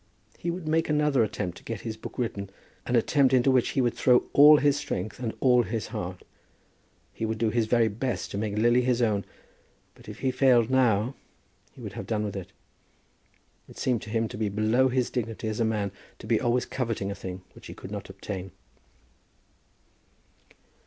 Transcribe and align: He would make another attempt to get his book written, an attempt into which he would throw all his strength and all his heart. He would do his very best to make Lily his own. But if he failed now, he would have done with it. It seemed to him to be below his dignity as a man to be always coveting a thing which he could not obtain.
He 0.39 0.49
would 0.49 0.67
make 0.67 0.89
another 0.89 1.23
attempt 1.23 1.57
to 1.59 1.63
get 1.63 1.81
his 1.81 1.95
book 1.95 2.17
written, 2.17 2.49
an 2.87 2.95
attempt 2.95 3.35
into 3.35 3.51
which 3.51 3.69
he 3.77 3.81
would 3.81 3.93
throw 3.93 4.23
all 4.33 4.57
his 4.57 4.75
strength 4.75 5.19
and 5.19 5.31
all 5.39 5.61
his 5.61 5.89
heart. 5.93 6.23
He 7.13 7.23
would 7.23 7.37
do 7.37 7.51
his 7.51 7.67
very 7.67 7.87
best 7.87 8.31
to 8.31 8.37
make 8.39 8.57
Lily 8.57 8.81
his 8.81 9.03
own. 9.03 9.25
But 9.93 10.09
if 10.09 10.21
he 10.21 10.31
failed 10.31 10.71
now, 10.71 11.13
he 11.73 11.81
would 11.81 11.93
have 11.93 12.07
done 12.07 12.23
with 12.23 12.35
it. 12.35 12.51
It 13.69 13.77
seemed 13.77 14.01
to 14.01 14.09
him 14.09 14.27
to 14.29 14.37
be 14.39 14.49
below 14.49 14.87
his 14.89 15.11
dignity 15.11 15.47
as 15.47 15.59
a 15.59 15.63
man 15.63 15.91
to 16.17 16.25
be 16.25 16.41
always 16.41 16.65
coveting 16.65 17.11
a 17.11 17.13
thing 17.15 17.43
which 17.53 17.67
he 17.67 17.75
could 17.75 17.91
not 17.91 18.09
obtain. 18.09 18.49